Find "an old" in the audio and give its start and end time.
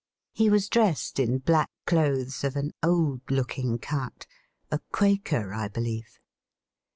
2.55-3.21